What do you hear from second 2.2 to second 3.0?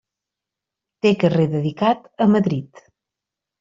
a Madrid.